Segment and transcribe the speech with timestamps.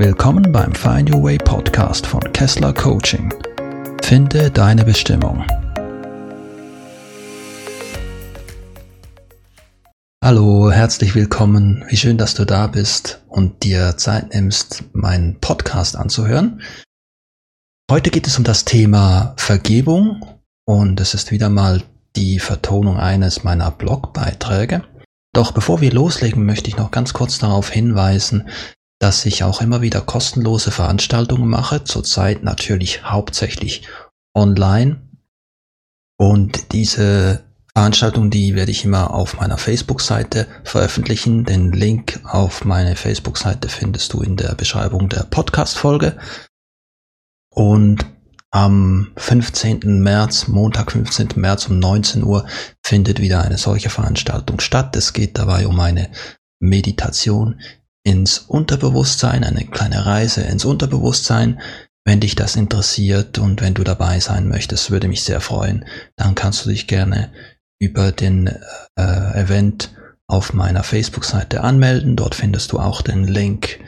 [0.00, 3.34] Willkommen beim Find Your Way Podcast von Kessler Coaching.
[4.00, 5.44] Finde deine Bestimmung.
[10.24, 11.84] Hallo, herzlich willkommen.
[11.88, 16.62] Wie schön, dass du da bist und dir Zeit nimmst, meinen Podcast anzuhören.
[17.90, 20.24] Heute geht es um das Thema Vergebung
[20.64, 21.82] und es ist wieder mal
[22.14, 24.84] die Vertonung eines meiner Blogbeiträge.
[25.32, 28.48] Doch bevor wir loslegen, möchte ich noch ganz kurz darauf hinweisen,
[28.98, 33.82] dass ich auch immer wieder kostenlose Veranstaltungen mache, zurzeit natürlich hauptsächlich
[34.34, 35.02] online.
[36.16, 37.44] Und diese
[37.74, 41.44] Veranstaltung, die werde ich immer auf meiner Facebook-Seite veröffentlichen.
[41.44, 46.18] Den Link auf meine Facebook-Seite findest du in der Beschreibung der Podcast-Folge.
[47.54, 48.04] Und
[48.50, 50.02] am 15.
[50.02, 51.28] März, Montag 15.
[51.36, 52.46] März um 19 Uhr
[52.82, 54.96] findet wieder eine solche Veranstaltung statt.
[54.96, 56.10] Es geht dabei um eine
[56.58, 57.60] Meditation
[58.08, 61.60] ins Unterbewusstsein, eine kleine Reise ins Unterbewusstsein.
[62.04, 65.84] Wenn dich das interessiert und wenn du dabei sein möchtest, würde mich sehr freuen.
[66.16, 67.32] Dann kannst du dich gerne
[67.80, 68.46] über den
[68.96, 69.94] äh, Event
[70.26, 72.16] auf meiner Facebook-Seite anmelden.
[72.16, 73.80] Dort findest du auch den Link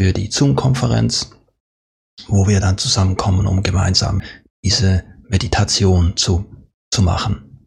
[0.00, 1.30] für die Zoom-Konferenz
[2.26, 4.22] wo wir dann zusammenkommen, um gemeinsam
[4.64, 6.46] diese Meditation zu,
[6.92, 7.66] zu machen.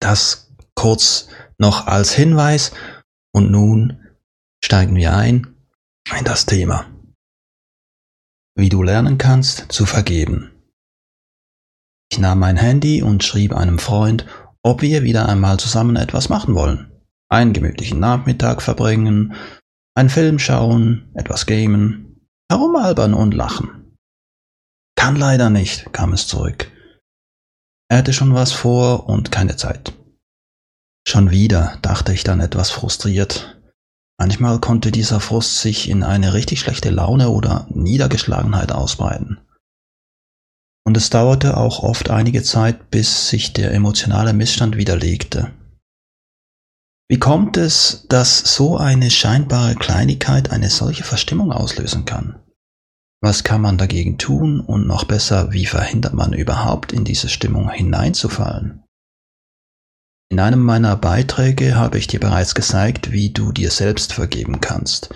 [0.00, 2.72] Das kurz noch als Hinweis
[3.32, 4.07] und nun
[4.64, 5.46] steigen wir ein
[6.18, 6.86] in das Thema.
[8.56, 10.50] Wie du lernen kannst zu vergeben.
[12.10, 14.26] Ich nahm mein Handy und schrieb einem Freund,
[14.62, 16.90] ob wir wieder einmal zusammen etwas machen wollen.
[17.30, 19.34] Einen gemütlichen Nachmittag verbringen,
[19.94, 23.94] einen Film schauen, etwas gamen, Herumalbern und lachen.
[24.96, 26.70] Kann leider nicht, kam es zurück.
[27.90, 29.92] Er hatte schon was vor und keine Zeit.
[31.06, 33.57] Schon wieder, dachte ich dann etwas frustriert.
[34.18, 39.38] Manchmal konnte dieser Frust sich in eine richtig schlechte Laune oder Niedergeschlagenheit ausbreiten.
[40.84, 45.52] Und es dauerte auch oft einige Zeit, bis sich der emotionale Missstand widerlegte.
[47.10, 52.40] Wie kommt es, dass so eine scheinbare Kleinigkeit eine solche Verstimmung auslösen kann?
[53.22, 57.70] Was kann man dagegen tun und noch besser, wie verhindert man überhaupt in diese Stimmung
[57.70, 58.84] hineinzufallen?
[60.30, 65.08] In einem meiner Beiträge habe ich dir bereits gezeigt, wie du dir selbst vergeben kannst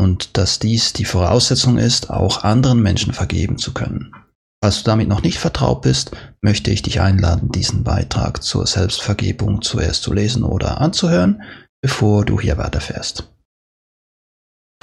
[0.00, 4.14] und dass dies die Voraussetzung ist, auch anderen Menschen vergeben zu können.
[4.62, 6.12] Falls du damit noch nicht vertraut bist,
[6.42, 11.42] möchte ich dich einladen, diesen Beitrag zur Selbstvergebung zuerst zu lesen oder anzuhören,
[11.82, 13.30] bevor du hier weiterfährst.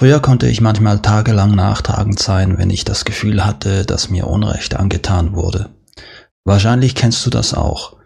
[0.00, 4.76] Früher konnte ich manchmal tagelang nachtragend sein, wenn ich das Gefühl hatte, dass mir Unrecht
[4.76, 5.70] angetan wurde.
[6.44, 7.97] Wahrscheinlich kennst du das auch.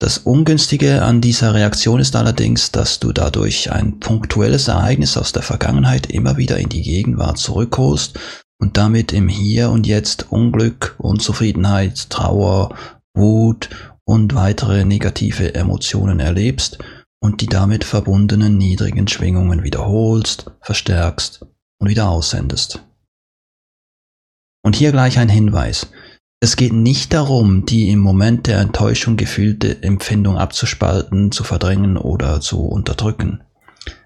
[0.00, 5.42] Das Ungünstige an dieser Reaktion ist allerdings, dass du dadurch ein punktuelles Ereignis aus der
[5.42, 8.16] Vergangenheit immer wieder in die Gegenwart zurückholst
[8.60, 12.76] und damit im Hier und Jetzt Unglück, Unzufriedenheit, Trauer,
[13.14, 13.70] Wut
[14.04, 16.78] und weitere negative Emotionen erlebst
[17.20, 21.44] und die damit verbundenen niedrigen Schwingungen wiederholst, verstärkst
[21.80, 22.84] und wieder aussendest.
[24.62, 25.88] Und hier gleich ein Hinweis.
[26.40, 32.40] Es geht nicht darum, die im Moment der Enttäuschung gefühlte Empfindung abzuspalten, zu verdrängen oder
[32.40, 33.42] zu unterdrücken.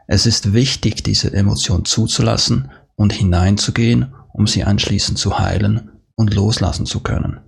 [0.07, 6.87] Es ist wichtig, diese Emotion zuzulassen und hineinzugehen um sie anschließend zu heilen und loslassen
[6.87, 7.41] zu können.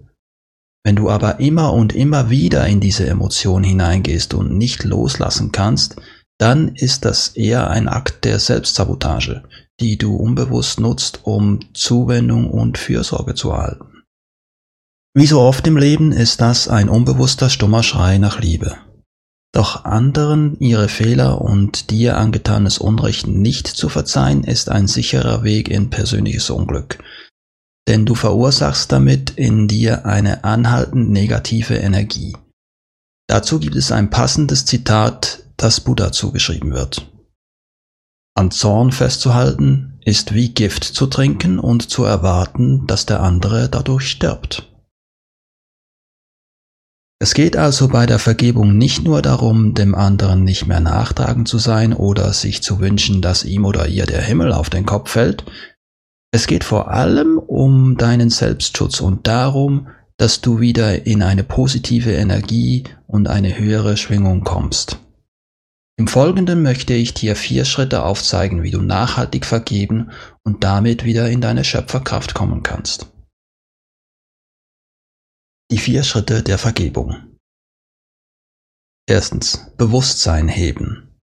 [0.85, 5.97] Wenn du aber immer und immer wieder in diese Emotion hineingehst und nicht loslassen kannst,
[6.39, 9.45] dann ist das eher ein Akt der Selbstsabotage,
[9.81, 13.94] die du unbewusst nutzt, um Zuwendung und Fürsorge zu erhalten.
[15.17, 18.77] Wie so oft im Leben ist das ein unbewusster stummer Schrei nach Liebe.
[19.53, 25.69] Doch anderen ihre Fehler und dir angetanes Unrecht nicht zu verzeihen, ist ein sicherer Weg
[25.69, 26.99] in persönliches Unglück.
[27.87, 32.37] Denn du verursachst damit in dir eine anhaltend negative Energie.
[33.29, 37.09] Dazu gibt es ein passendes Zitat, das Buddha zugeschrieben wird.
[38.35, 44.09] An Zorn festzuhalten ist wie Gift zu trinken und zu erwarten, dass der andere dadurch
[44.09, 44.74] stirbt.
[47.21, 51.59] Es geht also bei der Vergebung nicht nur darum, dem anderen nicht mehr nachtragend zu
[51.59, 55.45] sein oder sich zu wünschen, dass ihm oder ihr der Himmel auf den Kopf fällt.
[56.33, 62.13] Es geht vor allem um deinen Selbstschutz und darum, dass du wieder in eine positive
[62.13, 64.99] Energie und eine höhere Schwingung kommst.
[65.97, 70.11] Im Folgenden möchte ich dir vier Schritte aufzeigen, wie du nachhaltig vergeben
[70.43, 73.14] und damit wieder in deine Schöpferkraft kommen kannst.
[75.71, 77.39] Die vier Schritte der Vergebung.
[79.09, 81.19] Erstens Bewusstsein heben.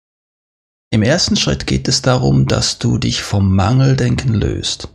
[0.91, 4.89] Im ersten Schritt geht es darum, dass du dich vom Mangeldenken löst.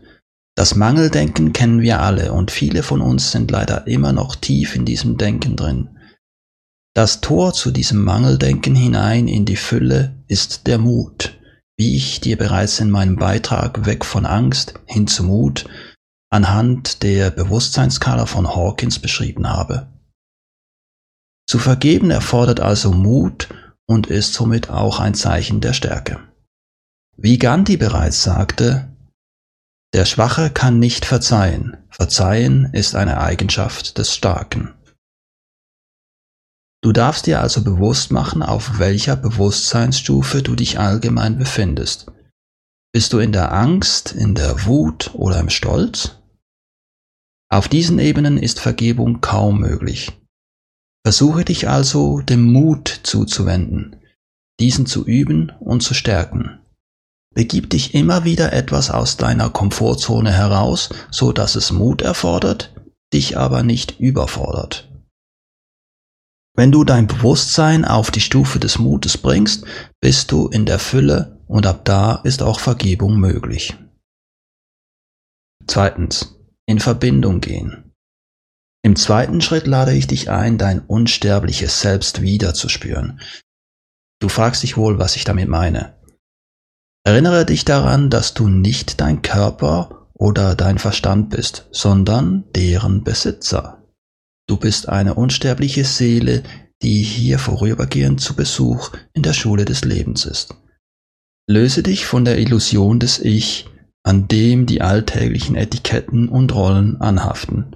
[0.57, 4.85] Das Mangeldenken kennen wir alle und viele von uns sind leider immer noch tief in
[4.85, 5.97] diesem Denken drin.
[6.95, 11.39] Das Tor zu diesem Mangeldenken hinein in die Fülle ist der Mut,
[11.79, 15.67] wie ich dir bereits in meinem Beitrag Weg von Angst hin zu Mut
[16.37, 19.89] anhand der Bewusstseinskala von Hawkins beschrieben habe.
[21.49, 23.49] Zu vergeben erfordert also Mut
[23.87, 26.21] und ist somit auch ein Zeichen der Stärke.
[27.17, 28.95] Wie Gandhi bereits sagte,
[29.95, 34.75] der Schwache kann nicht verzeihen, verzeihen ist eine Eigenschaft des Starken.
[36.83, 42.13] Du darfst dir also bewusst machen, auf welcher Bewusstseinsstufe du dich allgemein befindest.
[42.93, 46.16] Bist du in der Angst, in der Wut oder im Stolz?
[47.49, 50.13] Auf diesen Ebenen ist Vergebung kaum möglich.
[51.05, 53.97] Versuche dich also dem Mut zuzuwenden,
[54.59, 56.59] diesen zu üben und zu stärken.
[57.35, 62.75] Begib dich immer wieder etwas aus deiner Komfortzone heraus, so dass es Mut erfordert,
[63.13, 64.91] dich aber nicht überfordert.
[66.57, 69.67] Wenn du dein Bewusstsein auf die Stufe des Mutes bringst,
[70.01, 73.77] bist du in der Fülle und ab da ist auch Vergebung möglich.
[75.67, 76.36] Zweitens,
[76.67, 77.93] in Verbindung gehen.
[78.83, 83.21] Im zweiten Schritt lade ich dich ein, dein unsterbliches Selbst wiederzuspüren.
[84.21, 85.97] Du fragst dich wohl, was ich damit meine.
[87.05, 93.85] Erinnere dich daran, dass du nicht dein Körper oder dein Verstand bist, sondern deren Besitzer.
[94.49, 96.43] Du bist eine unsterbliche Seele,
[96.83, 100.55] die hier vorübergehend zu Besuch in der Schule des Lebens ist.
[101.49, 103.69] Löse dich von der Illusion des Ich,
[104.07, 107.75] an dem die alltäglichen Etiketten und Rollen anhaften.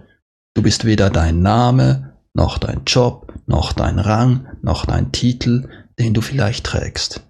[0.55, 5.69] Du bist weder dein Name, noch dein Job, noch dein Rang, noch dein Titel,
[5.99, 7.27] den du vielleicht trägst.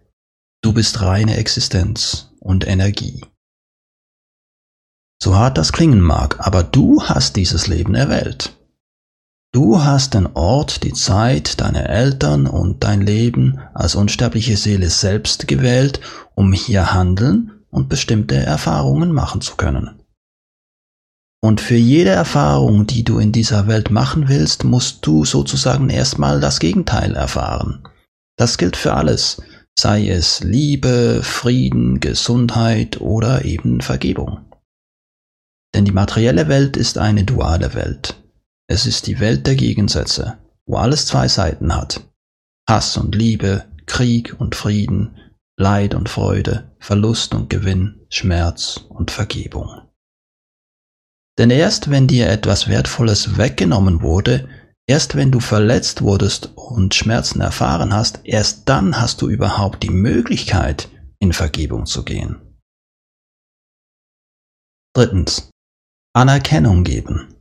[0.62, 3.25] Du bist reine Existenz und Energie.
[5.23, 8.55] So hart das klingen mag, aber du hast dieses Leben erwählt.
[9.52, 15.49] Du hast den Ort, die Zeit, deine Eltern und dein Leben als unsterbliche Seele selbst
[15.49, 16.00] gewählt,
[16.35, 20.00] um hier handeln und bestimmte Erfahrungen machen zu können.
[21.43, 26.40] Und für jede Erfahrung, die du in dieser Welt machen willst, musst du sozusagen erstmal
[26.40, 27.82] das Gegenteil erfahren.
[28.37, 29.40] Das gilt für alles,
[29.78, 34.40] sei es Liebe, Frieden, Gesundheit oder eben Vergebung.
[35.75, 38.20] Denn die materielle Welt ist eine duale Welt.
[38.66, 42.02] Es ist die Welt der Gegensätze, wo alles zwei Seiten hat.
[42.69, 45.16] Hass und Liebe, Krieg und Frieden,
[45.61, 49.69] Leid und Freude, Verlust und Gewinn, Schmerz und Vergebung.
[51.37, 54.49] Denn erst wenn dir etwas Wertvolles weggenommen wurde,
[54.87, 59.91] erst wenn du verletzt wurdest und Schmerzen erfahren hast, erst dann hast du überhaupt die
[59.91, 62.41] Möglichkeit, in Vergebung zu gehen.
[64.95, 65.51] Drittens.
[66.15, 67.35] Anerkennung geben.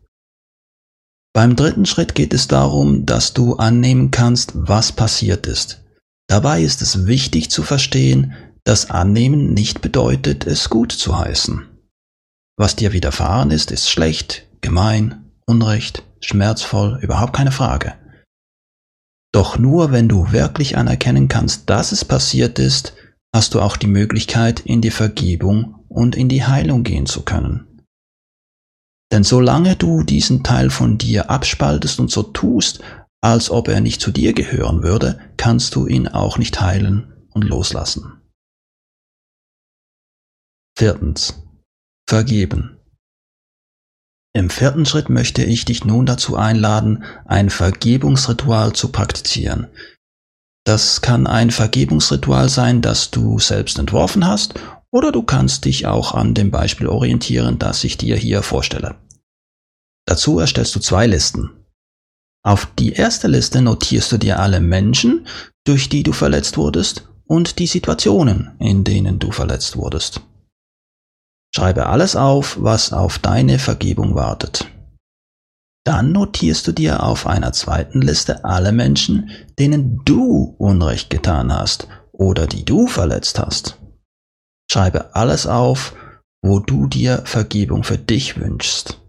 [1.34, 5.86] Beim dritten Schritt geht es darum, dass du annehmen kannst, was passiert ist.
[6.30, 8.34] Dabei ist es wichtig zu verstehen,
[8.64, 11.68] dass Annehmen nicht bedeutet, es gut zu heißen.
[12.56, 17.96] Was dir widerfahren ist, ist schlecht, gemein, unrecht, schmerzvoll, überhaupt keine Frage.
[19.34, 22.94] Doch nur wenn du wirklich anerkennen kannst, dass es passiert ist,
[23.34, 27.66] hast du auch die Möglichkeit, in die Vergebung und in die Heilung gehen zu können.
[29.12, 32.82] Denn solange du diesen Teil von dir abspaltest und so tust,
[33.22, 37.44] als ob er nicht zu dir gehören würde, kannst du ihn auch nicht heilen und
[37.44, 38.22] loslassen.
[40.78, 41.44] Viertens
[42.08, 42.78] vergeben.
[44.34, 49.68] Im vierten Schritt möchte ich dich nun dazu einladen, ein Vergebungsritual zu praktizieren.
[50.66, 54.54] Das kann ein Vergebungsritual sein, das du selbst entworfen hast,
[54.92, 58.96] oder du kannst dich auch an dem Beispiel orientieren, das ich dir hier vorstelle.
[60.06, 61.59] Dazu erstellst du zwei Listen.
[62.44, 65.28] Auf die erste Liste notierst du dir alle Menschen,
[65.66, 70.22] durch die du verletzt wurdest, und die Situationen, in denen du verletzt wurdest.
[71.54, 74.66] Schreibe alles auf, was auf deine Vergebung wartet.
[75.86, 81.88] Dann notierst du dir auf einer zweiten Liste alle Menschen, denen du Unrecht getan hast
[82.12, 83.80] oder die du verletzt hast.
[84.72, 85.96] Schreibe alles auf,
[86.44, 89.00] wo du dir Vergebung für dich wünschst.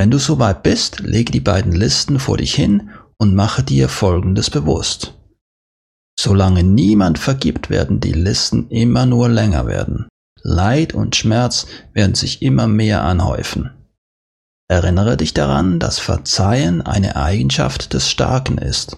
[0.00, 2.88] Wenn du soweit bist, lege die beiden Listen vor dich hin
[3.18, 5.12] und mache dir Folgendes bewusst.
[6.18, 10.08] Solange niemand vergibt, werden die Listen immer nur länger werden.
[10.40, 13.72] Leid und Schmerz werden sich immer mehr anhäufen.
[14.68, 18.96] Erinnere dich daran, dass Verzeihen eine Eigenschaft des Starken ist.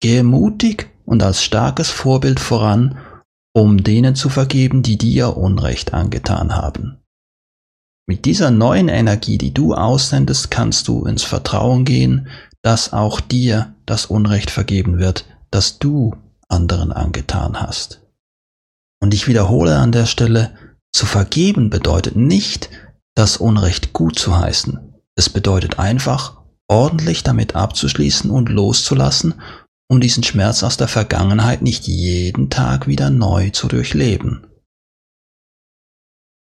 [0.00, 2.98] Gehe mutig und als starkes Vorbild voran,
[3.54, 7.01] um denen zu vergeben, die dir Unrecht angetan haben.
[8.06, 12.28] Mit dieser neuen Energie, die du aussendest, kannst du ins Vertrauen gehen,
[12.62, 16.14] dass auch dir das Unrecht vergeben wird, das du
[16.48, 18.00] anderen angetan hast.
[19.00, 20.54] Und ich wiederhole an der Stelle,
[20.92, 22.70] zu vergeben bedeutet nicht,
[23.14, 24.78] das Unrecht gut zu heißen.
[25.16, 29.34] Es bedeutet einfach, ordentlich damit abzuschließen und loszulassen,
[29.88, 34.46] um diesen Schmerz aus der Vergangenheit nicht jeden Tag wieder neu zu durchleben.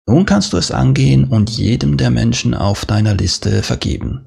[0.07, 4.25] Nun kannst du es angehen und jedem der Menschen auf deiner Liste vergeben.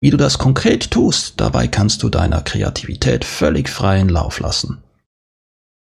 [0.00, 4.82] Wie du das konkret tust, dabei kannst du deiner Kreativität völlig freien Lauf lassen.